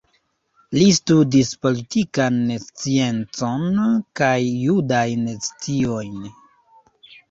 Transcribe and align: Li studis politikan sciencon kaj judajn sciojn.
Li 0.77 0.87
studis 0.99 1.51
politikan 1.65 2.41
sciencon 2.65 3.71
kaj 4.23 4.35
judajn 4.51 5.33
sciojn. 5.49 6.23